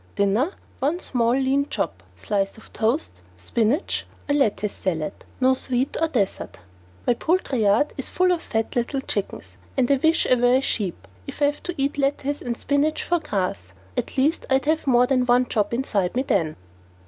[0.15, 5.13] "Dinner, one small lean chop, slice of toast, spinach or lettuce salad.
[5.39, 6.59] No dessert or sweet."
[7.05, 10.61] My poultry yard is full of fat little chickens, and I wish I were a
[10.61, 13.73] sheep if I have to eat lettuce and spinach for grass.
[13.95, 16.55] At least I'd have more than one chop inside me then.